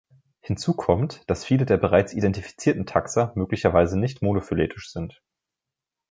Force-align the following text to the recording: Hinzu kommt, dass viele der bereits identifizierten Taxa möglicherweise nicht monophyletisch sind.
Hinzu 0.39 0.73
kommt, 0.73 1.21
dass 1.29 1.45
viele 1.45 1.63
der 1.67 1.77
bereits 1.77 2.11
identifizierten 2.13 2.87
Taxa 2.87 3.31
möglicherweise 3.35 3.99
nicht 3.99 4.23
monophyletisch 4.23 4.91
sind. 4.91 5.21